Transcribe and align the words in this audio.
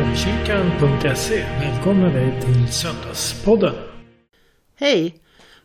Pingstkyrkan.se 0.00 1.44
välkomnar 1.60 2.12
dig 2.12 2.40
till 2.40 2.72
Söndagspodden. 2.72 3.74
Hej! 4.76 5.20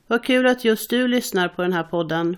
Vad 0.07 0.23
kul 0.23 0.47
att 0.47 0.65
just 0.65 0.89
du 0.89 1.07
lyssnar 1.07 1.47
på 1.47 1.61
den 1.61 1.73
här 1.73 1.83
podden. 1.83 2.37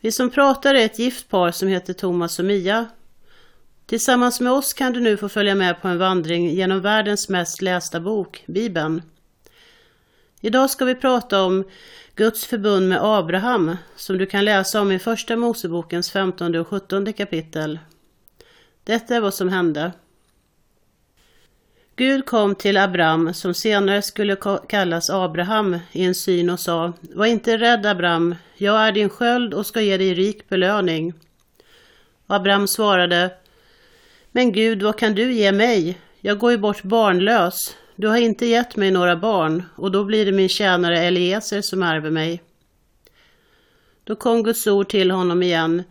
Vi 0.00 0.12
som 0.12 0.30
pratar 0.30 0.74
är 0.74 0.84
ett 0.84 0.98
gift 0.98 1.28
par 1.28 1.50
som 1.50 1.68
heter 1.68 1.92
Thomas 1.92 2.38
och 2.38 2.44
Mia. 2.44 2.86
Tillsammans 3.86 4.40
med 4.40 4.52
oss 4.52 4.72
kan 4.72 4.92
du 4.92 5.00
nu 5.00 5.16
få 5.16 5.28
följa 5.28 5.54
med 5.54 5.82
på 5.82 5.88
en 5.88 5.98
vandring 5.98 6.50
genom 6.50 6.80
världens 6.80 7.28
mest 7.28 7.62
lästa 7.62 8.00
bok, 8.00 8.44
Bibeln. 8.46 9.02
Idag 10.40 10.70
ska 10.70 10.84
vi 10.84 10.94
prata 10.94 11.42
om 11.42 11.64
Guds 12.14 12.46
förbund 12.46 12.88
med 12.88 12.98
Abraham 13.02 13.76
som 13.96 14.18
du 14.18 14.26
kan 14.26 14.44
läsa 14.44 14.80
om 14.80 14.92
i 14.92 14.98
Första 14.98 15.36
Mosebokens 15.36 16.10
15 16.10 16.54
och 16.54 16.68
17 16.68 17.12
kapitel. 17.12 17.78
Detta 18.84 19.16
är 19.16 19.20
vad 19.20 19.34
som 19.34 19.48
hände. 19.48 19.92
Gud 21.98 22.26
kom 22.26 22.54
till 22.54 22.76
Abram, 22.76 23.34
som 23.34 23.54
senare 23.54 24.02
skulle 24.02 24.36
kallas 24.68 25.10
Abraham, 25.10 25.78
i 25.92 26.04
en 26.04 26.14
syn 26.14 26.50
och 26.50 26.60
sa 26.60 26.92
Var 27.00 27.26
inte 27.26 27.58
rädd 27.58 27.86
Abram, 27.86 28.34
jag 28.56 28.80
är 28.80 28.92
din 28.92 29.08
sköld 29.08 29.54
och 29.54 29.66
ska 29.66 29.80
ge 29.80 29.96
dig 29.96 30.14
rik 30.14 30.48
belöning. 30.48 31.12
Abram 32.26 32.66
svarade 32.66 33.30
Men 34.32 34.52
Gud, 34.52 34.82
vad 34.82 34.98
kan 34.98 35.14
du 35.14 35.32
ge 35.32 35.52
mig? 35.52 35.98
Jag 36.20 36.38
går 36.38 36.50
ju 36.50 36.58
bort 36.58 36.82
barnlös. 36.82 37.76
Du 37.96 38.08
har 38.08 38.16
inte 38.16 38.46
gett 38.46 38.76
mig 38.76 38.90
några 38.90 39.16
barn 39.16 39.62
och 39.76 39.90
då 39.90 40.04
blir 40.04 40.26
det 40.26 40.32
min 40.32 40.48
tjänare 40.48 40.98
Eliezer 40.98 41.62
som 41.62 41.82
ärver 41.82 42.10
mig. 42.10 42.42
Då 44.04 44.16
kom 44.16 44.42
Guds 44.42 44.66
ord 44.66 44.88
till 44.88 45.10
honom 45.10 45.42
igen. 45.42 45.82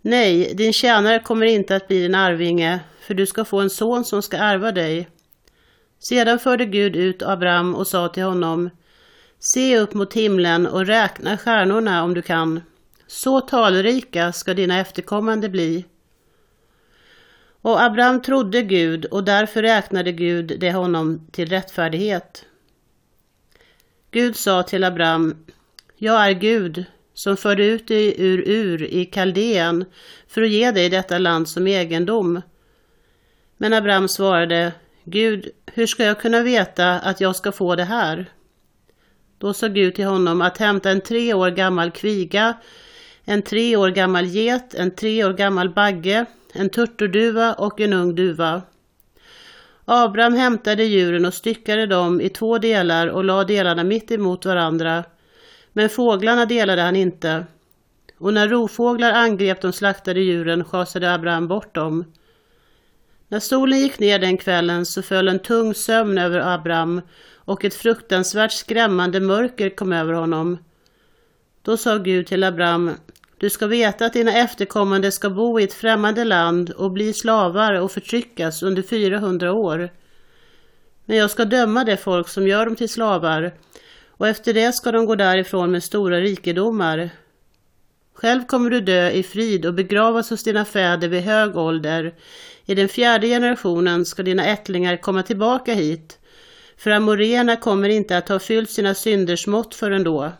Nej, 0.00 0.54
din 0.54 0.72
tjänare 0.72 1.18
kommer 1.18 1.46
inte 1.46 1.76
att 1.76 1.88
bli 1.88 2.02
din 2.02 2.14
arvinge, 2.14 2.80
för 3.00 3.14
du 3.14 3.26
ska 3.26 3.44
få 3.44 3.60
en 3.60 3.70
son 3.70 4.04
som 4.04 4.22
ska 4.22 4.36
ärva 4.36 4.72
dig. 4.72 5.08
Sedan 6.02 6.38
förde 6.38 6.64
Gud 6.66 6.96
ut 6.96 7.22
Abraham 7.22 7.74
och 7.74 7.86
sa 7.86 8.08
till 8.08 8.22
honom 8.22 8.70
Se 9.38 9.78
upp 9.78 9.94
mot 9.94 10.14
himlen 10.14 10.66
och 10.66 10.86
räkna 10.86 11.38
stjärnorna 11.38 12.04
om 12.04 12.14
du 12.14 12.22
kan. 12.22 12.60
Så 13.06 13.40
talrika 13.40 14.32
ska 14.32 14.54
dina 14.54 14.78
efterkommande 14.80 15.48
bli. 15.48 15.84
Och 17.62 17.82
Abraham 17.82 18.22
trodde 18.22 18.62
Gud 18.62 19.04
och 19.04 19.24
därför 19.24 19.62
räknade 19.62 20.12
Gud 20.12 20.56
det 20.60 20.72
honom 20.72 21.26
till 21.32 21.48
rättfärdighet. 21.48 22.44
Gud 24.10 24.36
sa 24.36 24.62
till 24.62 24.84
Abraham 24.84 25.36
Jag 25.96 26.26
är 26.26 26.32
Gud 26.32 26.84
som 27.14 27.36
förde 27.36 27.64
ut 27.64 27.88
dig 27.88 28.14
ur 28.18 28.48
Ur 28.48 28.82
i 28.82 29.04
Kaldeen 29.04 29.84
för 30.28 30.42
att 30.42 30.50
ge 30.50 30.70
dig 30.70 30.88
detta 30.88 31.18
land 31.18 31.48
som 31.48 31.66
egendom. 31.66 32.42
Men 33.56 33.72
Abraham 33.72 34.08
svarade 34.08 34.72
Gud, 35.04 35.48
hur 35.66 35.86
ska 35.86 36.04
jag 36.04 36.20
kunna 36.20 36.42
veta 36.42 36.92
att 36.92 37.20
jag 37.20 37.36
ska 37.36 37.52
få 37.52 37.76
det 37.76 37.84
här? 37.84 38.26
Då 39.38 39.52
sa 39.52 39.68
Gud 39.68 39.94
till 39.94 40.04
honom 40.04 40.42
att 40.42 40.58
hämta 40.58 40.90
en 40.90 41.00
tre 41.00 41.34
år 41.34 41.50
gammal 41.50 41.90
kviga, 41.90 42.54
en 43.24 43.42
tre 43.42 43.76
år 43.76 43.88
gammal 43.88 44.26
get, 44.26 44.74
en 44.74 44.90
tre 44.90 45.24
år 45.24 45.32
gammal 45.32 45.70
bagge, 45.70 46.26
en 46.52 46.70
turturduva 46.70 47.52
och 47.54 47.80
en 47.80 47.92
ung 47.92 48.14
duva. 48.14 48.62
Abraham 49.84 50.34
hämtade 50.34 50.84
djuren 50.84 51.24
och 51.24 51.34
styckade 51.34 51.86
dem 51.86 52.20
i 52.20 52.28
två 52.28 52.58
delar 52.58 53.06
och 53.06 53.24
lade 53.24 53.54
delarna 53.54 53.84
mitt 53.84 54.10
emot 54.10 54.46
varandra. 54.46 55.04
Men 55.72 55.88
fåglarna 55.88 56.46
delade 56.46 56.82
han 56.82 56.96
inte. 56.96 57.46
Och 58.18 58.34
när 58.34 58.48
rovfåglar 58.48 59.12
angrep 59.12 59.60
de 59.60 59.72
slaktade 59.72 60.20
djuren 60.20 60.64
schasade 60.64 61.14
Abraham 61.14 61.48
bort 61.48 61.74
dem. 61.74 62.04
När 63.30 63.40
solen 63.40 63.78
gick 63.78 63.98
ner 63.98 64.18
den 64.18 64.36
kvällen 64.36 64.86
så 64.86 65.02
föll 65.02 65.28
en 65.28 65.38
tung 65.38 65.74
sömn 65.74 66.18
över 66.18 66.54
Abraham 66.54 67.00
och 67.34 67.64
ett 67.64 67.74
fruktansvärt 67.74 68.52
skrämmande 68.52 69.20
mörker 69.20 69.70
kom 69.70 69.92
över 69.92 70.12
honom. 70.12 70.58
Då 71.62 71.76
sa 71.76 71.98
Gud 71.98 72.26
till 72.26 72.44
Abraham, 72.44 72.90
du 73.38 73.50
ska 73.50 73.66
veta 73.66 74.06
att 74.06 74.12
dina 74.12 74.32
efterkommande 74.32 75.12
ska 75.12 75.30
bo 75.30 75.60
i 75.60 75.64
ett 75.64 75.74
främmande 75.74 76.24
land 76.24 76.70
och 76.70 76.90
bli 76.90 77.12
slavar 77.12 77.74
och 77.74 77.92
förtryckas 77.92 78.62
under 78.62 78.82
400 78.82 79.52
år. 79.52 79.90
Men 81.04 81.16
jag 81.16 81.30
ska 81.30 81.44
döma 81.44 81.84
det 81.84 81.96
folk 81.96 82.28
som 82.28 82.46
gör 82.46 82.66
dem 82.66 82.76
till 82.76 82.88
slavar 82.88 83.54
och 84.08 84.28
efter 84.28 84.54
det 84.54 84.72
ska 84.72 84.92
de 84.92 85.06
gå 85.06 85.14
därifrån 85.14 85.70
med 85.70 85.82
stora 85.82 86.20
rikedomar. 86.20 87.10
Själv 88.14 88.46
kommer 88.46 88.70
du 88.70 88.80
dö 88.80 89.10
i 89.10 89.22
frid 89.22 89.66
och 89.66 89.74
begravas 89.74 90.30
hos 90.30 90.42
dina 90.44 90.64
fäder 90.64 91.08
vid 91.08 91.22
hög 91.22 91.56
ålder 91.56 92.14
i 92.70 92.74
den 92.74 92.88
fjärde 92.88 93.26
generationen 93.26 94.04
ska 94.04 94.22
dina 94.22 94.46
ättlingar 94.46 94.96
komma 94.96 95.22
tillbaka 95.22 95.74
hit, 95.74 96.18
för 96.76 96.90
amoréerna 96.90 97.56
kommer 97.56 97.88
inte 97.88 98.18
att 98.18 98.28
ha 98.28 98.38
fyllt 98.38 98.70
sina 98.70 98.94
synders 98.94 99.46
mått 99.46 99.74
förrän 99.74 100.04
då. 100.04 100.32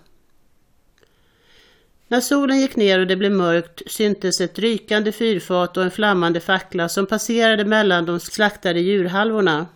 När 2.09 2.21
solen 2.21 2.61
gick 2.61 2.77
ner 2.77 3.01
och 3.01 3.07
det 3.07 3.17
blev 3.17 3.33
mörkt 3.33 3.83
syntes 3.87 4.41
ett 4.41 4.59
rykande 4.59 5.13
fyrfat 5.13 5.77
och 5.77 5.83
en 5.83 5.91
flammande 5.91 6.41
fackla 6.41 6.89
som 6.89 7.07
passerade 7.07 7.65
mellan 7.65 8.07
de 8.07 8.21
slaktade 8.21 8.81
djurhalvorna. 8.81 9.67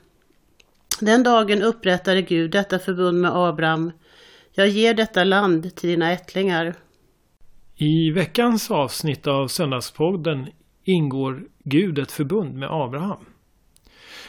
Den 1.00 1.22
dagen 1.22 1.62
upprättade 1.62 2.22
Gud 2.22 2.50
detta 2.50 2.78
förbund 2.78 3.20
med 3.20 3.30
Abraham. 3.34 3.92
Jag 4.52 4.68
ger 4.68 4.94
detta 4.94 5.24
land 5.24 5.76
till 5.76 5.90
dina 5.90 6.12
ättlingar. 6.12 6.74
I 7.76 8.10
veckans 8.10 8.70
avsnitt 8.70 9.26
av 9.26 9.48
Söndagspodden 9.48 10.46
ingår 10.84 11.53
Gud 11.64 11.98
ett 11.98 12.12
förbund 12.12 12.54
med 12.54 12.68
Abraham. 12.72 13.24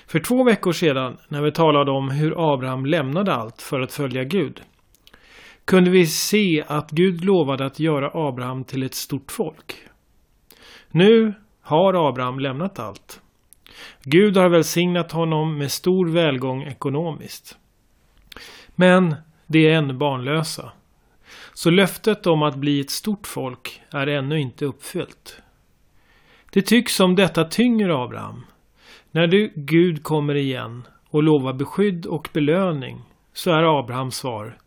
För 0.07 0.19
två 0.19 0.44
veckor 0.44 0.72
sedan 0.72 1.18
när 1.28 1.41
vi 1.41 1.51
talade 1.51 1.91
om 1.91 2.09
hur 2.09 2.53
Abraham 2.53 2.85
lämnade 2.85 3.34
allt 3.34 3.62
för 3.62 3.81
att 3.81 3.94
följa 3.94 4.23
Gud 4.23 4.62
kunde 5.66 5.90
vi 5.90 6.06
se 6.06 6.63
att 6.68 6.91
Gud 6.91 7.24
lovade 7.24 7.66
att 7.66 7.79
göra 7.79 8.12
Abraham 8.13 8.63
till 8.63 8.84
ett 8.84 8.94
stort 8.94 9.31
folk. 9.31 9.75
Nu 10.91 11.34
har 11.62 12.09
Abraham 12.09 12.40
lämnat 12.40 12.79
allt. 12.79 13.22
Gud 14.03 14.38
har 14.38 14.50
välsignat 14.50 15.12
honom 15.12 15.57
med 15.57 15.72
stor 15.72 16.09
välgång 16.09 16.63
ekonomiskt. 16.63 17.57
Men 18.75 19.16
de 19.47 19.68
är 19.68 19.78
ännu 19.78 19.94
barnlösa. 19.94 20.72
Så 21.53 21.69
löftet 21.69 22.28
om 22.28 22.44
att 22.44 22.56
bli 22.56 22.79
ett 22.79 22.90
stort 22.90 23.28
folk 23.28 23.81
är 23.91 24.07
ännu 24.07 24.40
inte 24.40 24.66
uppfyllt. 24.66 25.41
Det 26.56 26.62
tycks 26.62 26.96
som 26.96 27.16
detta 27.16 27.44
tynger 27.44 28.04
Abraham. 28.04 28.46
När 29.12 29.28
du, 29.28 29.52
Gud 29.56 30.04
kommer 30.04 30.36
igen 30.36 30.88
och 31.10 31.24
lovar 31.24 31.54
beskydd 31.54 32.06
och 32.06 32.30
belöning 32.34 33.02
så 33.34 33.52
är 33.52 33.80
Abrahams 33.80 34.16
svar 34.16 34.58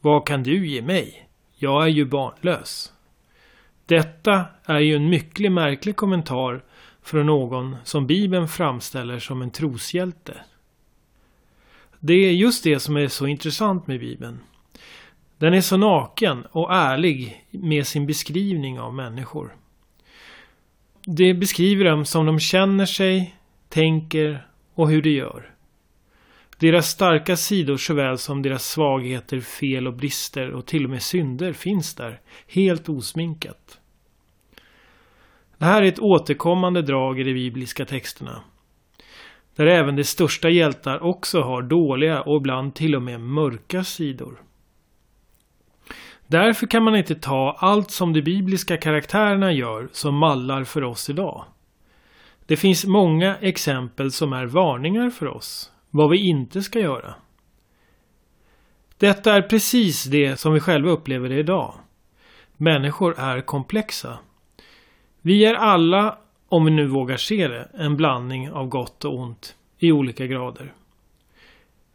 Vad 0.00 0.26
kan 0.26 0.42
du 0.42 0.66
ge 0.66 0.82
mig? 0.82 1.28
Jag 1.54 1.84
är 1.84 1.88
ju 1.88 2.04
barnlös. 2.04 2.92
Detta 3.86 4.44
är 4.64 4.78
ju 4.78 4.96
en 4.96 5.10
mycket 5.10 5.52
märklig 5.52 5.96
kommentar 5.96 6.64
från 7.02 7.26
någon 7.26 7.76
som 7.84 8.06
Bibeln 8.06 8.48
framställer 8.48 9.18
som 9.18 9.42
en 9.42 9.50
troshjälte. 9.50 10.34
Det 12.00 12.14
är 12.14 12.32
just 12.32 12.64
det 12.64 12.80
som 12.80 12.96
är 12.96 13.08
så 13.08 13.26
intressant 13.26 13.86
med 13.86 14.00
Bibeln. 14.00 14.38
Den 15.38 15.54
är 15.54 15.60
så 15.60 15.76
naken 15.76 16.44
och 16.50 16.74
ärlig 16.74 17.46
med 17.50 17.86
sin 17.86 18.06
beskrivning 18.06 18.80
av 18.80 18.94
människor. 18.94 19.56
Det 21.08 21.34
beskriver 21.34 21.84
dem 21.84 22.04
som 22.04 22.26
de 22.26 22.38
känner 22.38 22.86
sig, 22.86 23.34
tänker 23.68 24.46
och 24.74 24.90
hur 24.90 25.02
de 25.02 25.10
gör. 25.10 25.54
Deras 26.58 26.86
starka 26.86 27.36
sidor 27.36 27.76
såväl 27.76 28.18
som 28.18 28.42
deras 28.42 28.64
svagheter, 28.64 29.40
fel 29.40 29.86
och 29.86 29.96
brister 29.96 30.50
och 30.50 30.66
till 30.66 30.84
och 30.84 30.90
med 30.90 31.02
synder 31.02 31.52
finns 31.52 31.94
där, 31.94 32.20
helt 32.46 32.88
osminkat. 32.88 33.80
Det 35.58 35.64
här 35.64 35.82
är 35.82 35.86
ett 35.86 35.98
återkommande 35.98 36.82
drag 36.82 37.20
i 37.20 37.22
de 37.22 37.32
bibliska 37.32 37.84
texterna. 37.84 38.42
Där 39.56 39.66
även 39.66 39.96
de 39.96 40.04
största 40.04 40.48
hjältar 40.48 41.02
också 41.02 41.40
har 41.40 41.62
dåliga 41.62 42.22
och 42.22 42.36
ibland 42.36 42.74
till 42.74 42.96
och 42.96 43.02
med 43.02 43.20
mörka 43.20 43.84
sidor. 43.84 44.45
Därför 46.26 46.66
kan 46.66 46.82
man 46.82 46.96
inte 46.96 47.14
ta 47.14 47.56
allt 47.58 47.90
som 47.90 48.12
de 48.12 48.22
bibliska 48.22 48.76
karaktärerna 48.76 49.52
gör 49.52 49.88
som 49.92 50.14
mallar 50.14 50.64
för 50.64 50.84
oss 50.84 51.10
idag. 51.10 51.44
Det 52.46 52.56
finns 52.56 52.84
många 52.84 53.36
exempel 53.36 54.12
som 54.12 54.32
är 54.32 54.46
varningar 54.46 55.10
för 55.10 55.26
oss, 55.28 55.72
vad 55.90 56.10
vi 56.10 56.28
inte 56.28 56.62
ska 56.62 56.80
göra. 56.80 57.14
Detta 58.98 59.34
är 59.34 59.42
precis 59.42 60.04
det 60.04 60.36
som 60.36 60.52
vi 60.52 60.60
själva 60.60 60.90
upplever 60.90 61.28
det 61.28 61.38
idag. 61.38 61.74
Människor 62.56 63.18
är 63.18 63.40
komplexa. 63.40 64.18
Vi 65.22 65.44
är 65.44 65.54
alla, 65.54 66.18
om 66.48 66.64
vi 66.64 66.70
nu 66.70 66.86
vågar 66.86 67.16
se 67.16 67.48
det, 67.48 67.68
en 67.74 67.96
blandning 67.96 68.50
av 68.50 68.68
gott 68.68 69.04
och 69.04 69.18
ont 69.18 69.56
i 69.78 69.92
olika 69.92 70.26
grader. 70.26 70.72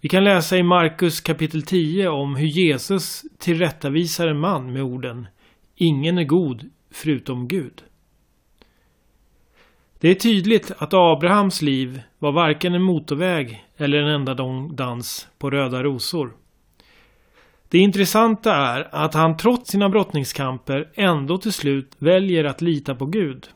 Vi 0.04 0.10
kan 0.10 0.24
läsa 0.24 0.58
i 0.58 0.64
Markus 0.64 1.22
kapitel 1.22 1.62
10 1.62 2.08
om 2.08 2.36
hur 2.36 2.48
Jesus 2.48 3.24
tillrättavisar 3.38 4.28
en 4.28 4.40
man 4.40 4.74
med 4.74 4.84
orden 4.84 5.28
Ingen 5.76 6.18
är 6.18 6.24
god 6.24 6.70
förutom 6.92 7.48
Gud. 7.48 7.84
Det 10.00 10.10
är 10.10 10.16
tydligt 10.16 10.72
att 10.78 10.94
Abrahams 10.94 11.62
liv 11.62 12.02
var 12.20 12.32
varken 12.32 12.74
en 12.74 12.82
motorväg 12.82 13.66
eller 13.78 13.98
en 13.98 14.08
enda 14.08 14.34
dans 14.74 15.28
på 15.38 15.50
röda 15.50 15.84
rosor. 15.84 16.34
Det 17.70 17.78
intressanta 17.78 18.56
är 18.56 18.96
att 18.96 19.14
han 19.14 19.38
trots 19.38 19.72
sina 19.72 19.90
brottningskamper 19.90 20.92
ändå 20.94 21.38
till 21.38 21.54
slut 21.54 21.96
väljer 21.98 22.44
att 22.44 22.62
lita 22.62 22.96
på 22.96 23.06
Gud. 23.06 23.48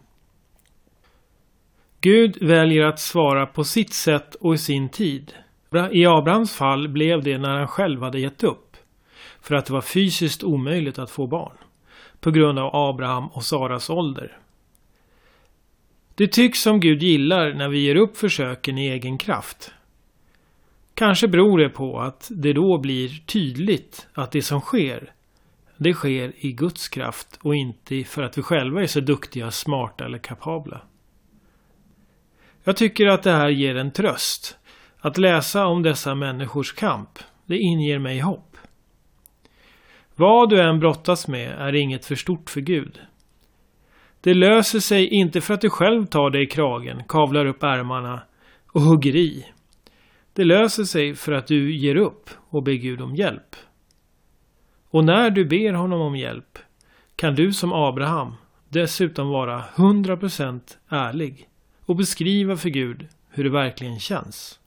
Gud 2.02 2.44
väljer 2.44 2.86
att 2.86 3.00
svara 3.00 3.46
på 3.46 3.64
sitt 3.64 3.94
sätt 3.94 4.36
och 4.36 4.54
i 4.54 4.58
sin 4.58 4.90
tid. 4.90 5.34
I 5.76 6.06
Abrahams 6.06 6.56
fall 6.56 6.88
blev 6.88 7.24
det 7.24 7.38
när 7.38 7.58
han 7.58 7.68
själv 7.68 8.02
hade 8.02 8.20
gett 8.20 8.44
upp. 8.44 8.78
För 9.42 9.56
att 9.56 9.66
det 9.66 9.74
var 9.74 9.82
fysiskt 9.82 10.44
omöjligt 10.44 11.00
att 11.00 11.12
få 11.12 11.28
barn. 11.28 11.58
På 12.20 12.32
grund 12.32 12.60
av 12.60 12.76
Abraham 12.76 13.28
och 13.28 13.44
Saras 13.44 13.90
ålder. 13.90 14.38
Det 16.16 16.28
tycks 16.28 16.62
som 16.62 16.80
Gud 16.80 17.04
gillar 17.04 17.54
när 17.54 17.70
vi 17.70 17.80
ger 17.80 17.96
upp 17.96 18.18
försöken 18.18 18.78
i 18.78 18.88
egen 18.88 19.18
kraft. 19.18 19.72
Kanske 20.94 21.28
beror 21.28 21.58
det 21.58 21.70
på 21.70 22.00
att 22.00 22.32
det 22.36 22.54
då 22.54 22.78
blir 22.78 23.26
tydligt 23.26 24.08
att 24.14 24.32
det 24.32 24.42
som 24.42 24.62
sker, 24.62 25.14
det 25.78 25.94
sker 25.94 26.34
i 26.46 26.52
Guds 26.52 26.88
kraft 26.88 27.40
och 27.42 27.56
inte 27.56 28.04
för 28.04 28.24
att 28.24 28.38
vi 28.38 28.42
själva 28.42 28.82
är 28.82 28.88
så 28.88 29.00
duktiga, 29.00 29.52
smarta 29.52 30.06
eller 30.06 30.18
kapabla. 30.18 30.82
Jag 32.64 32.78
tycker 32.78 33.08
att 33.08 33.24
det 33.24 33.32
här 33.32 33.50
ger 33.50 33.76
en 33.76 33.92
tröst. 33.92 34.58
Att 35.06 35.18
läsa 35.18 35.66
om 35.66 35.84
dessa 35.84 36.16
människors 36.16 36.74
kamp, 36.74 37.20
det 37.46 37.58
inger 37.58 38.00
mig 38.00 38.20
hopp. 38.20 38.58
Vad 40.16 40.50
du 40.50 40.62
än 40.62 40.80
brottas 40.80 41.28
med 41.28 41.50
är 41.50 41.76
inget 41.76 42.06
för 42.06 42.16
stort 42.16 42.50
för 42.50 42.62
Gud. 42.62 43.00
Det 44.22 44.34
löser 44.34 44.80
sig 44.80 45.08
inte 45.08 45.42
för 45.42 45.54
att 45.54 45.62
du 45.62 45.70
själv 45.70 46.06
tar 46.06 46.30
dig 46.30 46.44
i 46.44 46.48
kragen, 46.48 47.04
kavlar 47.08 47.46
upp 47.46 47.64
ärmarna 47.64 48.22
och 48.68 48.82
hugger 48.82 49.16
i. 49.16 49.46
Det 50.34 50.44
löser 50.44 50.84
sig 50.84 51.16
för 51.16 51.32
att 51.32 51.48
du 51.48 51.76
ger 51.76 51.96
upp 51.96 52.30
och 52.50 52.64
ber 52.64 52.74
Gud 52.74 53.02
om 53.02 53.16
hjälp. 53.16 53.56
Och 54.90 55.04
när 55.04 55.30
du 55.30 55.46
ber 55.46 55.74
honom 55.74 56.02
om 56.02 56.16
hjälp 56.16 56.58
kan 57.16 57.36
du 57.36 57.54
som 57.54 57.74
Abraham 57.74 58.34
dessutom 58.70 59.30
vara 59.30 59.64
100% 59.76 60.62
ärlig 60.90 61.50
och 61.86 61.96
beskriva 61.96 62.58
för 62.58 62.70
Gud 62.70 63.08
hur 63.30 63.44
det 63.44 63.50
verkligen 63.50 64.00
känns. 64.00 64.60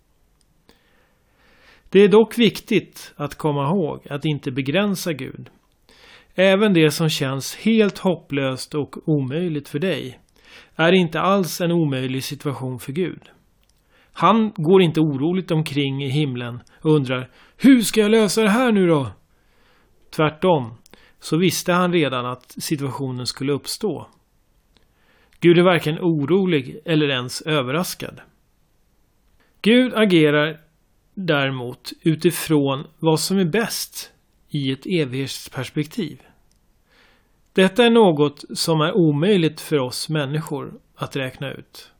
Det 1.90 2.00
är 2.00 2.08
dock 2.08 2.38
viktigt 2.38 3.14
att 3.16 3.34
komma 3.34 3.68
ihåg 3.68 4.06
att 4.10 4.24
inte 4.24 4.50
begränsa 4.50 5.12
Gud. 5.12 5.50
Även 6.34 6.74
det 6.74 6.90
som 6.90 7.08
känns 7.08 7.56
helt 7.56 7.98
hopplöst 7.98 8.74
och 8.74 9.08
omöjligt 9.08 9.68
för 9.68 9.78
dig 9.78 10.20
är 10.76 10.92
inte 10.92 11.20
alls 11.20 11.60
en 11.60 11.72
omöjlig 11.72 12.24
situation 12.24 12.78
för 12.78 12.92
Gud. 12.92 13.22
Han 14.12 14.52
går 14.56 14.82
inte 14.82 15.00
oroligt 15.00 15.50
omkring 15.50 16.04
i 16.04 16.08
himlen 16.08 16.60
och 16.82 16.92
undrar 16.92 17.30
Hur 17.56 17.80
ska 17.80 18.00
jag 18.00 18.10
lösa 18.10 18.42
det 18.42 18.50
här 18.50 18.72
nu 18.72 18.86
då? 18.86 19.10
Tvärtom 20.16 20.74
så 21.20 21.38
visste 21.38 21.72
han 21.72 21.92
redan 21.92 22.26
att 22.26 22.54
situationen 22.58 23.26
skulle 23.26 23.52
uppstå. 23.52 24.06
Gud 25.40 25.58
är 25.58 25.62
varken 25.62 25.98
orolig 25.98 26.78
eller 26.84 27.08
ens 27.08 27.42
överraskad. 27.42 28.20
Gud 29.62 29.94
agerar 29.94 30.60
däremot 31.26 31.92
utifrån 32.02 32.86
vad 32.98 33.20
som 33.20 33.38
är 33.38 33.44
bäst 33.44 34.12
i 34.48 34.72
ett 34.72 34.86
evighetsperspektiv. 34.86 36.22
Detta 37.52 37.84
är 37.84 37.90
något 37.90 38.44
som 38.54 38.80
är 38.80 38.96
omöjligt 38.96 39.60
för 39.60 39.78
oss 39.78 40.08
människor 40.08 40.80
att 40.94 41.16
räkna 41.16 41.52
ut. 41.52 41.92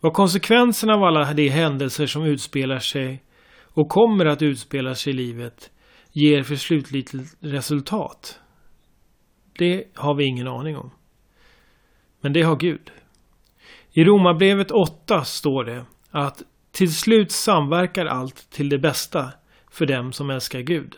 Vad 0.00 0.12
konsekvenserna 0.12 0.94
av 0.94 1.02
alla 1.02 1.32
de 1.32 1.48
händelser 1.48 2.06
som 2.06 2.24
utspelar 2.24 2.78
sig 2.78 3.22
och 3.62 3.88
kommer 3.88 4.26
att 4.26 4.42
utspela 4.42 4.94
sig 4.94 5.12
i 5.12 5.16
livet 5.16 5.70
ger 6.12 6.42
för 6.42 6.56
slutligt 6.56 7.14
resultat. 7.40 8.40
Det 9.58 9.84
har 9.94 10.14
vi 10.14 10.24
ingen 10.24 10.48
aning 10.48 10.76
om. 10.76 10.90
Men 12.20 12.32
det 12.32 12.42
har 12.42 12.56
Gud. 12.56 12.90
I 13.92 14.04
Romarbrevet 14.04 14.70
8 14.70 15.24
står 15.24 15.64
det 15.64 15.84
att 16.10 16.42
till 16.76 16.94
slut 16.94 17.32
samverkar 17.32 18.06
allt 18.06 18.50
till 18.50 18.68
det 18.68 18.78
bästa 18.78 19.32
för 19.70 19.86
dem 19.86 20.12
som 20.12 20.30
älskar 20.30 20.60
Gud. 20.60 20.94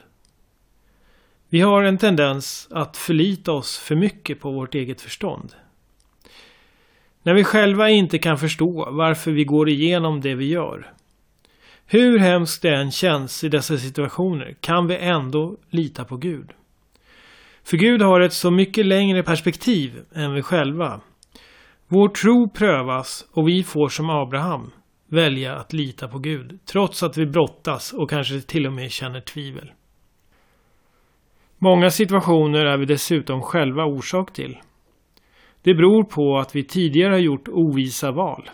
Vi 1.48 1.60
har 1.60 1.82
en 1.82 1.98
tendens 1.98 2.68
att 2.70 2.96
förlita 2.96 3.52
oss 3.52 3.78
för 3.78 3.94
mycket 3.94 4.40
på 4.40 4.50
vårt 4.50 4.74
eget 4.74 5.00
förstånd. 5.00 5.52
När 7.22 7.34
vi 7.34 7.44
själva 7.44 7.90
inte 7.90 8.18
kan 8.18 8.38
förstå 8.38 8.90
varför 8.90 9.30
vi 9.30 9.44
går 9.44 9.68
igenom 9.68 10.20
det 10.20 10.34
vi 10.34 10.48
gör. 10.48 10.92
Hur 11.86 12.18
hemskt 12.18 12.62
det 12.62 12.74
än 12.74 12.90
känns 12.90 13.44
i 13.44 13.48
dessa 13.48 13.78
situationer 13.78 14.56
kan 14.60 14.86
vi 14.86 14.96
ändå 14.96 15.56
lita 15.70 16.04
på 16.04 16.16
Gud. 16.16 16.50
För 17.64 17.76
Gud 17.76 18.02
har 18.02 18.20
ett 18.20 18.32
så 18.32 18.50
mycket 18.50 18.86
längre 18.86 19.22
perspektiv 19.22 20.00
än 20.14 20.34
vi 20.34 20.42
själva. 20.42 21.00
Vår 21.88 22.08
tro 22.08 22.48
prövas 22.48 23.26
och 23.32 23.48
vi 23.48 23.64
får 23.64 23.88
som 23.88 24.10
Abraham 24.10 24.70
välja 25.08 25.56
att 25.56 25.72
lita 25.72 26.08
på 26.08 26.18
Gud 26.18 26.58
trots 26.72 27.02
att 27.02 27.16
vi 27.16 27.26
brottas 27.26 27.92
och 27.92 28.10
kanske 28.10 28.40
till 28.40 28.66
och 28.66 28.72
med 28.72 28.90
känner 28.90 29.20
tvivel. 29.20 29.72
Många 31.58 31.90
situationer 31.90 32.66
är 32.66 32.78
vi 32.78 32.86
dessutom 32.86 33.42
själva 33.42 33.84
orsak 33.84 34.32
till. 34.32 34.58
Det 35.62 35.74
beror 35.74 36.04
på 36.04 36.38
att 36.38 36.56
vi 36.56 36.64
tidigare 36.64 37.12
har 37.12 37.18
gjort 37.18 37.48
ovisa 37.48 38.12
val. 38.12 38.50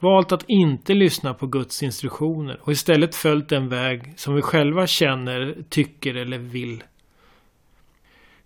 Valt 0.00 0.32
att 0.32 0.44
inte 0.48 0.94
lyssna 0.94 1.34
på 1.34 1.46
Guds 1.46 1.82
instruktioner 1.82 2.60
och 2.62 2.72
istället 2.72 3.14
följt 3.14 3.48
den 3.48 3.68
väg 3.68 4.12
som 4.16 4.34
vi 4.34 4.42
själva 4.42 4.86
känner, 4.86 5.56
tycker 5.68 6.14
eller 6.14 6.38
vill. 6.38 6.82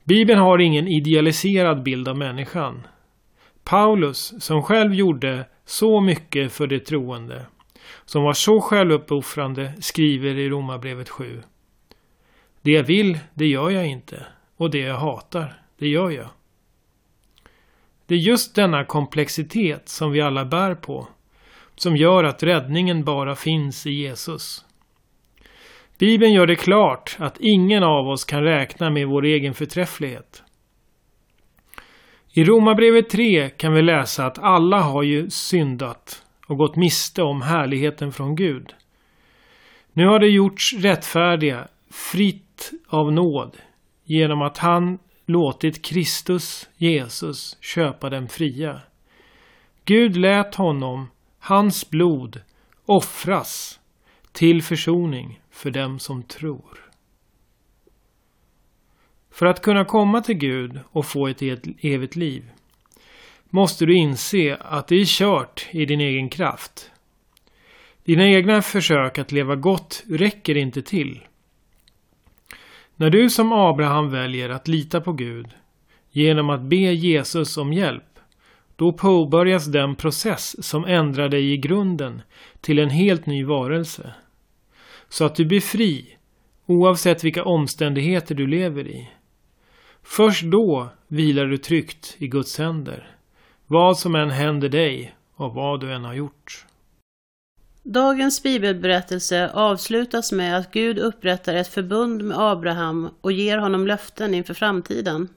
Bibeln 0.04 0.40
har 0.40 0.58
ingen 0.58 0.88
idealiserad 0.88 1.82
bild 1.82 2.08
av 2.08 2.18
människan. 2.18 2.86
Paulus, 3.64 4.34
som 4.44 4.62
själv 4.62 4.94
gjorde 4.94 5.46
så 5.64 6.00
mycket 6.00 6.52
för 6.52 6.66
de 6.66 6.80
troende, 6.80 7.46
som 8.04 8.22
var 8.22 8.32
så 8.32 8.60
självuppoffrande, 8.60 9.72
skriver 9.80 10.34
i 10.34 10.48
Romarbrevet 10.48 11.08
7. 11.08 11.42
Det 12.62 12.72
jag 12.72 12.84
vill, 12.84 13.18
det 13.34 13.46
gör 13.46 13.70
jag 13.70 13.86
inte. 13.86 14.26
Och 14.56 14.70
det 14.70 14.78
jag 14.78 14.98
hatar, 14.98 15.62
det 15.78 15.88
gör 15.88 16.10
jag. 16.10 16.28
Det 18.06 18.14
är 18.14 18.18
just 18.18 18.54
denna 18.54 18.84
komplexitet 18.84 19.88
som 19.88 20.12
vi 20.12 20.20
alla 20.20 20.44
bär 20.44 20.74
på 20.74 21.08
som 21.76 21.96
gör 21.96 22.24
att 22.24 22.42
räddningen 22.42 23.04
bara 23.04 23.36
finns 23.36 23.86
i 23.86 23.90
Jesus. 23.90 24.64
Bibeln 25.98 26.32
gör 26.32 26.46
det 26.46 26.56
klart 26.56 27.16
att 27.18 27.36
ingen 27.40 27.82
av 27.82 28.08
oss 28.08 28.24
kan 28.24 28.42
räkna 28.42 28.90
med 28.90 29.08
vår 29.08 29.24
egen 29.24 29.54
förträfflighet. 29.54 30.43
I 32.36 32.44
Romarbrevet 32.44 33.10
3 33.10 33.50
kan 33.50 33.74
vi 33.74 33.82
läsa 33.82 34.26
att 34.26 34.38
alla 34.38 34.80
har 34.80 35.02
ju 35.02 35.30
syndat 35.30 36.22
och 36.46 36.56
gått 36.56 36.76
miste 36.76 37.22
om 37.22 37.42
härligheten 37.42 38.12
från 38.12 38.36
Gud. 38.36 38.74
Nu 39.92 40.06
har 40.06 40.18
det 40.18 40.28
gjorts 40.28 40.72
rättfärdiga, 40.78 41.68
fritt 41.90 42.72
av 42.88 43.12
nåd, 43.12 43.56
genom 44.04 44.42
att 44.42 44.58
han 44.58 44.98
låtit 45.26 45.84
Kristus, 45.84 46.68
Jesus, 46.76 47.56
köpa 47.60 48.10
den 48.10 48.28
fria. 48.28 48.80
Gud 49.84 50.16
lät 50.16 50.54
honom, 50.54 51.06
hans 51.38 51.90
blod, 51.90 52.40
offras 52.86 53.80
till 54.32 54.62
försoning 54.62 55.40
för 55.50 55.70
dem 55.70 55.98
som 55.98 56.22
tror. 56.22 56.83
För 59.34 59.46
att 59.46 59.62
kunna 59.62 59.84
komma 59.84 60.20
till 60.20 60.34
Gud 60.34 60.80
och 60.90 61.06
få 61.06 61.26
ett 61.28 61.42
e- 61.42 61.56
evigt 61.80 62.16
liv 62.16 62.50
måste 63.50 63.86
du 63.86 63.94
inse 63.94 64.56
att 64.60 64.88
det 64.88 64.96
är 64.96 65.04
kört 65.04 65.66
i 65.70 65.86
din 65.86 66.00
egen 66.00 66.28
kraft. 66.28 66.90
Dina 68.04 68.28
egna 68.28 68.62
försök 68.62 69.18
att 69.18 69.32
leva 69.32 69.56
gott 69.56 70.04
räcker 70.08 70.56
inte 70.56 70.82
till. 70.82 71.20
När 72.96 73.10
du 73.10 73.30
som 73.30 73.52
Abraham 73.52 74.10
väljer 74.10 74.48
att 74.48 74.68
lita 74.68 75.00
på 75.00 75.12
Gud 75.12 75.46
genom 76.10 76.50
att 76.50 76.62
be 76.62 76.76
Jesus 76.76 77.56
om 77.56 77.72
hjälp, 77.72 78.18
då 78.76 78.92
påbörjas 78.92 79.66
den 79.66 79.96
process 79.96 80.66
som 80.66 80.84
ändrar 80.84 81.28
dig 81.28 81.52
i 81.52 81.56
grunden 81.56 82.22
till 82.60 82.78
en 82.78 82.90
helt 82.90 83.26
ny 83.26 83.44
varelse. 83.44 84.14
Så 85.08 85.24
att 85.24 85.34
du 85.34 85.44
blir 85.44 85.60
fri, 85.60 86.16
oavsett 86.66 87.24
vilka 87.24 87.44
omständigheter 87.44 88.34
du 88.34 88.46
lever 88.46 88.88
i. 88.88 89.10
Först 90.04 90.42
då 90.44 90.88
vilar 91.08 91.46
du 91.46 91.58
tryggt 91.58 92.16
i 92.18 92.28
Guds 92.28 92.58
händer. 92.58 93.16
Vad 93.66 93.98
som 93.98 94.14
än 94.14 94.30
händer 94.30 94.68
dig 94.68 95.16
och 95.36 95.54
vad 95.54 95.80
du 95.80 95.92
än 95.92 96.04
har 96.04 96.14
gjort. 96.14 96.66
Dagens 97.82 98.42
bibelberättelse 98.42 99.50
avslutas 99.54 100.32
med 100.32 100.56
att 100.56 100.72
Gud 100.72 100.98
upprättar 100.98 101.54
ett 101.54 101.68
förbund 101.68 102.24
med 102.24 102.38
Abraham 102.38 103.08
och 103.20 103.32
ger 103.32 103.58
honom 103.58 103.86
löften 103.86 104.34
inför 104.34 104.54
framtiden. 104.54 105.28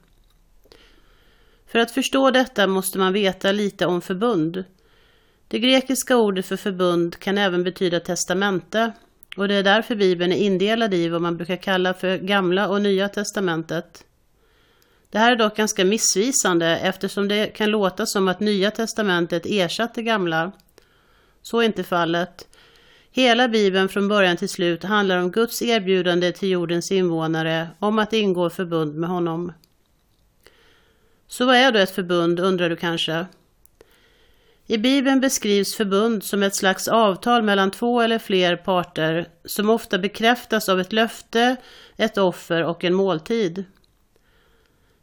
För 1.66 1.78
att 1.78 1.90
förstå 1.90 2.30
detta 2.30 2.66
måste 2.66 2.98
man 2.98 3.12
veta 3.12 3.52
lite 3.52 3.86
om 3.86 4.00
förbund. 4.00 4.64
Det 5.48 5.58
grekiska 5.58 6.16
ordet 6.16 6.46
för 6.46 6.56
förbund 6.56 7.18
kan 7.18 7.38
även 7.38 7.64
betyda 7.64 8.00
testamente 8.00 8.92
och 9.36 9.48
det 9.48 9.54
är 9.54 9.62
därför 9.62 9.94
Bibeln 9.94 10.32
är 10.32 10.36
indelad 10.36 10.94
i 10.94 11.08
vad 11.08 11.22
man 11.22 11.36
brukar 11.36 11.56
kalla 11.56 11.94
för 11.94 12.18
Gamla 12.18 12.68
och 12.68 12.82
Nya 12.82 13.08
testamentet. 13.08 14.04
Det 15.10 15.18
här 15.18 15.32
är 15.32 15.36
dock 15.36 15.56
ganska 15.56 15.84
missvisande 15.84 16.66
eftersom 16.66 17.28
det 17.28 17.46
kan 17.46 17.70
låta 17.70 18.06
som 18.06 18.28
att 18.28 18.40
Nya 18.40 18.70
testamentet 18.70 19.46
ersatt 19.46 19.94
det 19.94 20.02
gamla. 20.02 20.52
Så 21.42 21.60
är 21.60 21.64
inte 21.64 21.84
fallet. 21.84 22.48
Hela 23.10 23.48
Bibeln 23.48 23.88
från 23.88 24.08
början 24.08 24.36
till 24.36 24.48
slut 24.48 24.84
handlar 24.84 25.18
om 25.18 25.30
Guds 25.30 25.62
erbjudande 25.62 26.32
till 26.32 26.48
jordens 26.48 26.92
invånare 26.92 27.68
om 27.78 27.98
att 27.98 28.12
ingå 28.12 28.50
förbund 28.50 28.94
med 28.94 29.10
honom. 29.10 29.52
Så 31.28 31.46
vad 31.46 31.56
är 31.56 31.72
då 31.72 31.78
ett 31.78 31.94
förbund 31.94 32.40
undrar 32.40 32.70
du 32.70 32.76
kanske? 32.76 33.26
I 34.66 34.78
Bibeln 34.78 35.20
beskrivs 35.20 35.74
förbund 35.74 36.24
som 36.24 36.42
ett 36.42 36.56
slags 36.56 36.88
avtal 36.88 37.42
mellan 37.42 37.70
två 37.70 38.00
eller 38.00 38.18
fler 38.18 38.56
parter 38.56 39.28
som 39.44 39.70
ofta 39.70 39.98
bekräftas 39.98 40.68
av 40.68 40.80
ett 40.80 40.92
löfte, 40.92 41.56
ett 41.96 42.18
offer 42.18 42.64
och 42.64 42.84
en 42.84 42.94
måltid. 42.94 43.64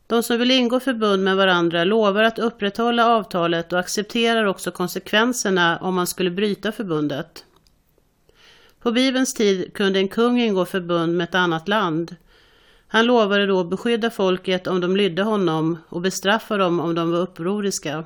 De 0.08 0.24
som 0.24 0.40
vill 0.40 0.52
ingå 0.52 0.80
förbund 0.80 1.24
med 1.24 1.36
varandra 1.36 1.84
lovar 1.84 2.24
att 2.24 2.40
upprätthålla 2.40 3.08
avtalet 3.08 3.74
och 3.74 3.80
accepterar 3.80 4.46
också 4.46 4.72
konsekvenserna 4.72 5.78
om 5.78 5.96
man 5.96 6.08
skulle 6.08 6.32
bryta 6.32 6.72
förbundet. 6.72 7.46
På 8.80 8.92
Bibelns 8.92 9.34
tid 9.34 9.74
kunde 9.74 10.00
en 10.00 10.08
kung 10.08 10.40
ingå 10.40 10.66
förbund 10.66 11.18
med 11.18 11.24
ett 11.24 11.36
annat 11.36 11.68
land. 11.68 12.16
Han 12.88 13.06
lovade 13.06 13.46
då 13.46 13.64
beskydda 13.64 14.10
folket 14.10 14.68
om 14.68 14.82
de 14.82 14.98
lydde 14.98 15.24
honom 15.24 15.78
och 15.90 16.02
bestraffa 16.02 16.58
dem 16.58 16.80
om 16.80 16.96
de 16.96 17.12
var 17.12 17.20
upproriska. 17.20 18.04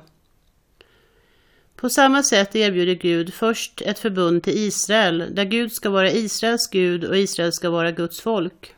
På 1.76 1.88
samma 1.88 2.22
sätt 2.22 2.56
erbjuder 2.56 2.94
Gud 2.94 3.34
först 3.34 3.82
ett 3.82 3.98
förbund 3.98 4.42
till 4.42 4.58
Israel, 4.58 5.24
där 5.30 5.44
Gud 5.44 5.72
ska 5.72 5.90
vara 5.90 6.10
Israels 6.10 6.68
Gud 6.70 7.04
och 7.04 7.16
Israel 7.16 7.52
ska 7.52 7.70
vara 7.70 7.90
Guds 7.90 8.20
folk. 8.20 8.74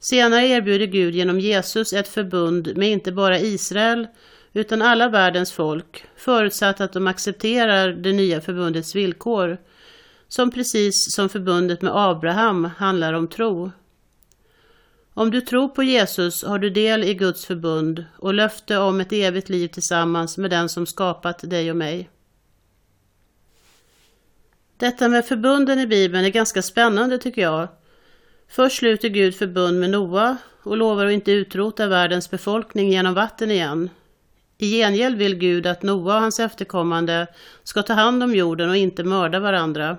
Senare 0.00 0.46
erbjuder 0.46 0.86
Gud 0.86 1.14
genom 1.14 1.40
Jesus 1.40 1.92
ett 1.92 2.08
förbund 2.08 2.76
med 2.76 2.88
inte 2.90 3.12
bara 3.12 3.38
Israel, 3.38 4.06
utan 4.52 4.82
alla 4.82 5.08
världens 5.08 5.52
folk, 5.52 6.04
förutsatt 6.16 6.80
att 6.80 6.92
de 6.92 7.06
accepterar 7.06 7.92
det 7.92 8.12
nya 8.12 8.40
förbundets 8.40 8.94
villkor, 8.94 9.58
som 10.28 10.50
precis 10.50 11.14
som 11.14 11.28
förbundet 11.28 11.82
med 11.82 11.92
Abraham 11.94 12.64
handlar 12.64 13.12
om 13.12 13.28
tro. 13.28 13.70
Om 15.14 15.30
du 15.30 15.40
tror 15.40 15.68
på 15.68 15.82
Jesus 15.82 16.44
har 16.44 16.58
du 16.58 16.70
del 16.70 17.04
i 17.04 17.14
Guds 17.14 17.46
förbund 17.46 18.04
och 18.18 18.34
löfte 18.34 18.78
om 18.78 19.00
ett 19.00 19.12
evigt 19.12 19.48
liv 19.48 19.68
tillsammans 19.68 20.38
med 20.38 20.50
den 20.50 20.68
som 20.68 20.86
skapat 20.86 21.50
dig 21.50 21.70
och 21.70 21.76
mig. 21.76 22.10
Detta 24.76 25.08
med 25.08 25.26
förbunden 25.26 25.78
i 25.78 25.86
Bibeln 25.86 26.24
är 26.24 26.30
ganska 26.30 26.62
spännande 26.62 27.18
tycker 27.18 27.42
jag. 27.42 27.68
Först 28.48 28.78
sluter 28.78 29.08
Gud 29.08 29.34
förbund 29.34 29.80
med 29.80 29.90
Noa 29.90 30.36
och 30.62 30.76
lovar 30.76 31.06
att 31.06 31.12
inte 31.12 31.32
utrota 31.32 31.86
världens 31.86 32.30
befolkning 32.30 32.90
genom 32.90 33.14
vatten 33.14 33.50
igen. 33.50 33.90
I 34.58 34.70
gengäld 34.70 35.16
vill 35.16 35.34
Gud 35.34 35.66
att 35.66 35.82
Noa 35.82 36.14
och 36.14 36.20
hans 36.20 36.40
efterkommande 36.40 37.26
ska 37.64 37.82
ta 37.82 37.92
hand 37.92 38.22
om 38.22 38.34
jorden 38.34 38.70
och 38.70 38.76
inte 38.76 39.04
mörda 39.04 39.40
varandra. 39.40 39.96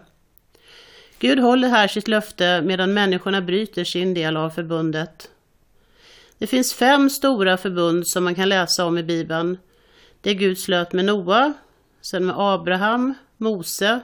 Gud 1.20 1.40
håller 1.40 1.68
här 1.68 1.88
sitt 1.88 2.08
löfte 2.08 2.62
medan 2.62 2.94
människorna 2.94 3.42
bryter 3.42 3.84
sin 3.84 4.14
del 4.14 4.38
av 4.38 4.50
förbundet. 4.50 5.30
Det 6.38 6.48
finns 6.48 6.74
fem 6.74 7.10
stora 7.10 7.58
förbund 7.58 8.08
som 8.08 8.24
man 8.24 8.36
kan 8.36 8.50
läsa 8.50 8.86
om 8.86 8.98
i 8.98 9.04
Bibeln. 9.04 9.58
Det 10.22 10.34
Gud 10.34 10.58
slöt 10.58 10.94
med 10.94 11.06
Noa, 11.06 11.54
sen 12.02 12.26
med 12.26 12.36
Abraham, 12.38 13.14
Mose, 13.38 14.00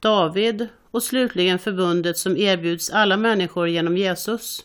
David 0.00 0.68
och 0.90 1.02
slutligen 1.02 1.58
förbundet 1.58 2.18
som 2.18 2.36
erbjuds 2.36 2.90
alla 2.90 3.16
människor 3.16 3.68
genom 3.68 3.96
Jesus. 3.96 4.64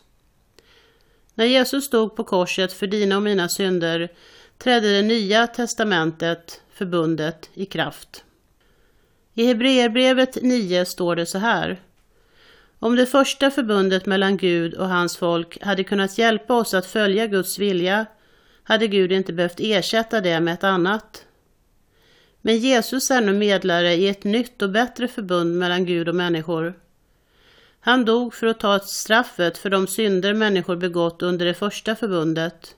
När 1.35 1.45
Jesus 1.45 1.85
stod 1.85 2.15
på 2.15 2.23
korset 2.23 2.73
för 2.73 2.87
dina 2.87 3.17
och 3.17 3.23
mina 3.23 3.49
synder 3.49 4.09
trädde 4.57 4.95
det 4.95 5.01
nya 5.01 5.47
testamentet, 5.47 6.61
förbundet, 6.73 7.49
i 7.53 7.65
kraft. 7.65 8.23
I 9.33 9.45
Hebreerbrevet 9.45 10.37
9 10.41 10.85
står 10.85 11.15
det 11.15 11.25
så 11.25 11.37
här. 11.37 11.81
Om 12.79 12.95
det 12.95 13.05
första 13.05 13.51
förbundet 13.51 14.05
mellan 14.05 14.37
Gud 14.37 14.73
och 14.73 14.89
hans 14.89 15.17
folk 15.17 15.61
hade 15.61 15.83
kunnat 15.83 16.17
hjälpa 16.17 16.53
oss 16.53 16.73
att 16.73 16.85
följa 16.85 17.27
Guds 17.27 17.59
vilja 17.59 18.05
hade 18.63 18.87
Gud 18.87 19.11
inte 19.11 19.33
behövt 19.33 19.59
ersätta 19.59 20.21
det 20.21 20.39
med 20.39 20.53
ett 20.53 20.63
annat. 20.63 21.25
Men 22.45 22.57
Jesus 22.57 23.11
är 23.11 23.21
nu 23.21 23.33
medlare 23.33 23.93
i 23.93 24.07
ett 24.07 24.23
nytt 24.23 24.61
och 24.61 24.69
bättre 24.69 25.07
förbund 25.07 25.57
mellan 25.57 25.85
Gud 25.85 26.09
och 26.09 26.15
människor. 26.15 26.73
Han 27.79 28.05
dog 28.05 28.33
för 28.33 28.47
att 28.47 28.59
ta 28.59 28.79
straffet 28.79 29.57
för 29.57 29.69
de 29.69 29.87
synder 29.87 30.33
människor 30.33 30.75
begått 30.75 31.21
under 31.21 31.45
det 31.45 31.53
första 31.53 31.95
förbundet. 31.95 32.75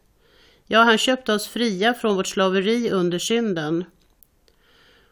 Ja, 0.68 0.80
han 0.84 0.98
köpte 0.98 1.34
oss 1.34 1.48
fria 1.48 1.94
från 1.94 2.16
vårt 2.16 2.28
slaveri 2.28 2.92
under 2.92 3.20
synden. 3.20 3.86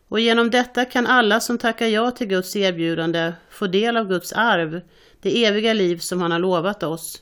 Och 0.07 0.19
genom 0.19 0.49
detta 0.49 0.85
kan 0.85 1.07
alla 1.07 1.39
som 1.39 1.57
tackar 1.57 1.87
ja 1.87 2.11
till 2.11 2.27
Guds 2.27 2.55
erbjudande 2.55 3.33
få 3.49 3.67
del 3.67 3.97
av 3.97 4.07
Guds 4.07 4.33
arv, 4.33 4.81
det 5.21 5.45
eviga 5.45 5.73
liv 5.73 5.97
som 5.97 6.21
han 6.21 6.31
har 6.31 6.39
lovat 6.39 6.83
oss. 6.83 7.21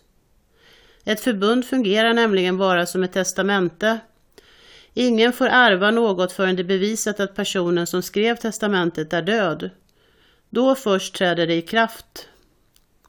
Ett 1.05 1.19
förbund 1.19 1.65
fungerar 1.65 2.13
nämligen 2.13 2.57
bara 2.57 2.85
som 2.85 3.03
ett 3.03 3.13
testamente. 3.13 3.99
Ingen 4.93 5.33
får 5.33 5.47
ärva 5.47 5.91
något 5.91 6.31
förrän 6.31 6.55
det 6.55 6.63
bevisat 6.63 7.19
att 7.19 7.35
personen 7.35 7.87
som 7.87 8.01
skrev 8.01 8.35
testamentet 8.35 9.13
är 9.13 9.21
död. 9.21 9.69
Då 10.49 10.75
först 10.75 11.15
träder 11.15 11.47
det 11.47 11.55
i 11.55 11.61
kraft. 11.61 12.27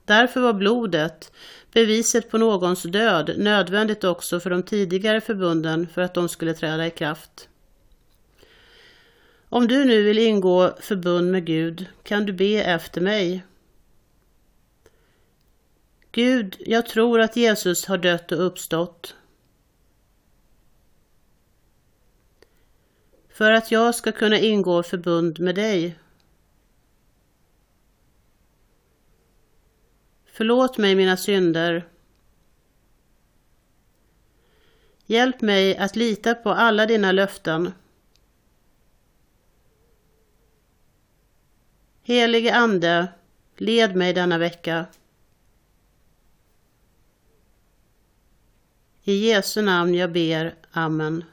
Därför 0.05 0.41
var 0.41 0.53
blodet, 0.53 1.33
beviset 1.73 2.31
på 2.31 2.39
någons 2.39 2.83
död, 2.83 3.35
nödvändigt 3.39 4.05
också 4.05 4.41
för 4.41 4.51
de 4.51 4.63
tidigare 4.63 5.21
förbunden 5.21 5.89
för 5.95 6.03
att 6.03 6.15
de 6.15 6.29
skulle 6.29 6.55
träda 6.55 6.87
i 6.87 6.91
kraft. 6.91 7.49
Om 9.49 9.69
du 9.69 9.85
nu 9.85 10.03
vill 10.03 10.19
ingå 10.19 10.77
förbund 10.81 11.31
med 11.33 11.45
Gud 11.45 11.87
kan 12.03 12.27
du 12.27 12.33
be 12.33 12.63
efter 12.63 13.01
mig. 13.01 13.45
Gud, 16.13 16.57
jag 16.59 16.87
tror 16.87 17.21
att 17.21 17.37
Jesus 17.37 17.87
har 17.87 17.99
dött 17.99 18.33
och 18.33 18.47
uppstått. 18.47 19.15
För 23.33 23.51
att 23.51 23.71
jag 23.71 23.95
ska 23.95 24.13
kunna 24.13 24.39
ingå 24.39 24.83
förbund 24.83 25.41
med 25.41 25.55
dig. 25.55 25.99
Förlåt 30.25 30.79
mig 30.79 30.95
mina 30.95 31.17
synder. 31.17 31.89
Hjälp 35.07 35.41
mig 35.41 35.77
att 35.77 35.97
lita 35.97 36.35
på 36.35 36.51
alla 36.51 36.87
dina 36.87 37.13
löften. 37.13 37.73
Helige 42.03 42.55
Ande, 42.55 43.09
led 43.57 43.97
mig 43.97 44.13
denna 44.13 44.39
vecka. 44.39 44.87
I 49.05 49.29
Jesu 49.29 49.63
namn 49.63 49.95
jag 49.95 50.13
ber. 50.13 50.55
Amen. 50.71 51.25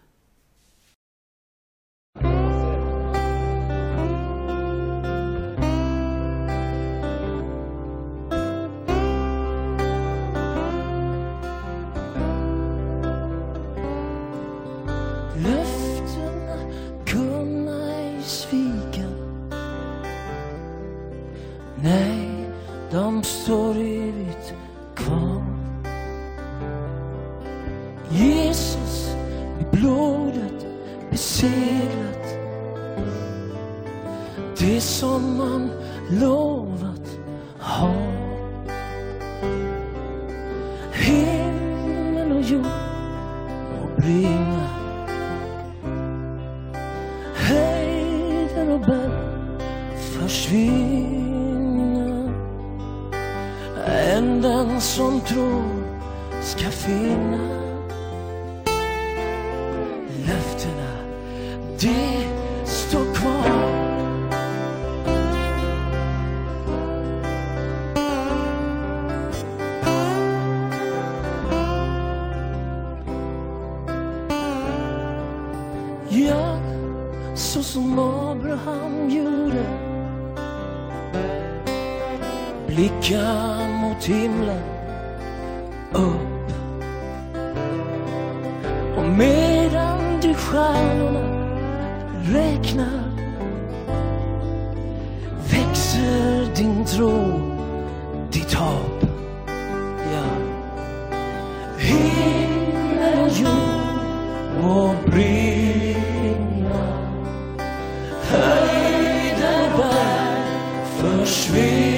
Står 23.50 23.76
evigt 23.76 24.54
kvar. 24.96 25.44
Jesus 28.12 29.16
i 29.60 29.76
blodet 29.76 30.68
besegrat 31.12 32.28
det 34.60 34.82
som 34.82 35.38
man 35.38 35.70
lovat 36.10 37.20
har. 37.60 38.14
Himmel 40.94 42.32
och 42.32 42.42
jord 42.42 42.66
må 43.72 44.02
bringa 44.02 44.59
det 61.82 62.09
vaknar 92.70 93.04
växer 95.52 96.56
din 96.56 96.86
tro, 96.86 97.14
ditt 98.32 98.54
hopp. 98.54 99.06
Ja. 100.14 100.24
Himmel 101.78 103.20
och 103.24 103.30
jord 103.30 104.62
må 104.62 104.96
brinna. 105.06 106.82
Höjder 108.30 109.70
berg 109.78 110.86
försvinna. 110.98 111.90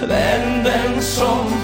Men 0.00 0.64
den 0.64 1.02
som 1.02 1.57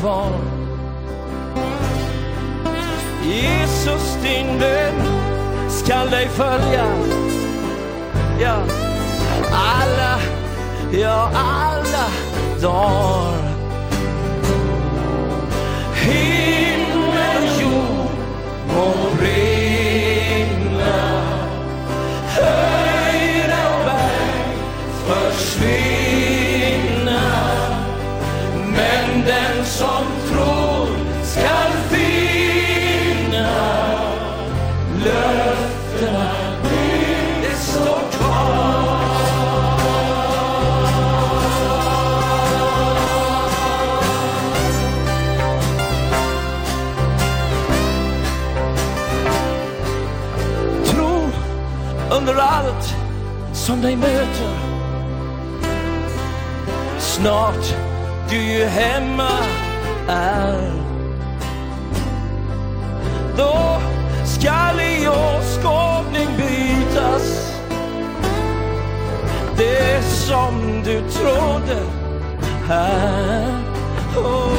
kvar. 0.00 0.32
Jesus 3.22 4.16
din 4.22 4.58
vän 4.58 4.94
skall 5.68 6.10
dig 6.10 6.28
följa. 6.28 6.86
Ja, 8.40 8.56
alla, 9.52 10.18
ja 10.92 11.30
alla 11.34 12.08
dagar. 12.62 13.45
Under 52.10 52.34
allt 52.34 52.94
som 53.52 53.82
dig 53.82 53.96
möter. 53.96 54.56
Snart 56.98 57.74
du 58.30 58.36
ju 58.36 58.64
hemma 58.64 59.38
är. 60.08 60.72
Då 63.36 63.80
skall 64.24 64.80
i 64.80 65.08
åskådning 65.08 66.28
bytas 66.36 67.52
det 69.56 70.02
som 70.02 70.82
du 70.84 71.00
trodde 71.10 71.82
här. 72.68 73.62
Oh. 74.16 74.56